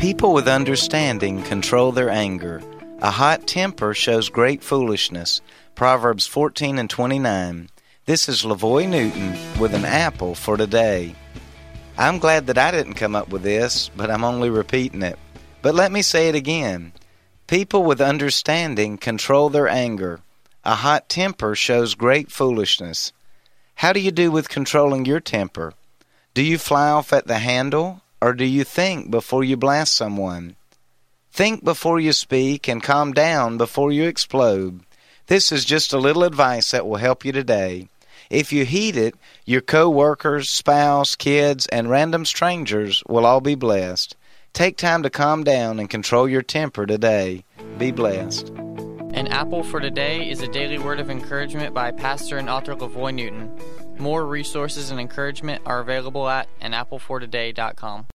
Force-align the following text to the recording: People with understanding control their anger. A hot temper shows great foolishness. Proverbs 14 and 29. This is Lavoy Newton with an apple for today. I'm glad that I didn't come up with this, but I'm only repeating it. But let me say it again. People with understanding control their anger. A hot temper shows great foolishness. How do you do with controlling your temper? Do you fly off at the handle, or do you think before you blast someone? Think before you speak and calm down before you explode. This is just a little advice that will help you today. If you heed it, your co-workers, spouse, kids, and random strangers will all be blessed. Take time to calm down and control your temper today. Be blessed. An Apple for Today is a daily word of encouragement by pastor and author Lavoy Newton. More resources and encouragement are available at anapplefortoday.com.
People 0.00 0.32
with 0.32 0.48
understanding 0.48 1.42
control 1.42 1.92
their 1.92 2.08
anger. 2.08 2.62
A 3.02 3.10
hot 3.10 3.46
temper 3.46 3.92
shows 3.92 4.30
great 4.30 4.64
foolishness. 4.64 5.42
Proverbs 5.74 6.26
14 6.26 6.78
and 6.78 6.88
29. 6.88 7.68
This 8.06 8.26
is 8.26 8.42
Lavoy 8.42 8.88
Newton 8.88 9.36
with 9.60 9.74
an 9.74 9.84
apple 9.84 10.34
for 10.34 10.56
today. 10.56 11.14
I'm 11.98 12.18
glad 12.18 12.46
that 12.46 12.56
I 12.56 12.70
didn't 12.70 12.94
come 12.94 13.14
up 13.14 13.28
with 13.28 13.42
this, 13.42 13.90
but 13.94 14.10
I'm 14.10 14.24
only 14.24 14.48
repeating 14.48 15.02
it. 15.02 15.18
But 15.60 15.74
let 15.74 15.92
me 15.92 16.00
say 16.00 16.30
it 16.30 16.34
again. 16.34 16.94
People 17.46 17.82
with 17.82 18.00
understanding 18.00 18.96
control 18.96 19.50
their 19.50 19.68
anger. 19.68 20.20
A 20.64 20.76
hot 20.76 21.10
temper 21.10 21.54
shows 21.54 21.94
great 21.94 22.32
foolishness. 22.32 23.12
How 23.74 23.92
do 23.92 24.00
you 24.00 24.12
do 24.12 24.30
with 24.30 24.48
controlling 24.48 25.04
your 25.04 25.20
temper? 25.20 25.74
Do 26.32 26.42
you 26.42 26.56
fly 26.56 26.88
off 26.88 27.12
at 27.12 27.26
the 27.26 27.38
handle, 27.38 28.00
or 28.20 28.32
do 28.32 28.44
you 28.44 28.64
think 28.64 29.10
before 29.10 29.44
you 29.44 29.56
blast 29.56 29.94
someone? 29.94 30.56
Think 31.32 31.64
before 31.64 32.00
you 32.00 32.12
speak 32.12 32.68
and 32.68 32.82
calm 32.82 33.12
down 33.12 33.56
before 33.56 33.92
you 33.92 34.04
explode. 34.04 34.80
This 35.26 35.52
is 35.52 35.64
just 35.64 35.92
a 35.92 35.98
little 35.98 36.24
advice 36.24 36.72
that 36.72 36.86
will 36.86 36.96
help 36.96 37.24
you 37.24 37.32
today. 37.32 37.88
If 38.30 38.52
you 38.52 38.64
heed 38.64 38.96
it, 38.96 39.14
your 39.44 39.60
co-workers, 39.60 40.50
spouse, 40.50 41.16
kids, 41.16 41.66
and 41.66 41.88
random 41.88 42.24
strangers 42.24 43.02
will 43.08 43.26
all 43.26 43.40
be 43.40 43.54
blessed. 43.54 44.16
Take 44.52 44.76
time 44.76 45.02
to 45.04 45.10
calm 45.10 45.44
down 45.44 45.78
and 45.78 45.88
control 45.88 46.28
your 46.28 46.42
temper 46.42 46.86
today. 46.86 47.44
Be 47.78 47.92
blessed. 47.92 48.48
An 49.12 49.26
Apple 49.28 49.64
for 49.64 49.80
Today 49.80 50.28
is 50.28 50.40
a 50.40 50.48
daily 50.48 50.78
word 50.78 51.00
of 51.00 51.10
encouragement 51.10 51.74
by 51.74 51.90
pastor 51.90 52.38
and 52.38 52.48
author 52.48 52.74
Lavoy 52.74 53.12
Newton. 53.12 53.50
More 53.98 54.24
resources 54.24 54.90
and 54.90 55.00
encouragement 55.00 55.62
are 55.66 55.80
available 55.80 56.28
at 56.28 56.48
anapplefortoday.com. 56.60 58.06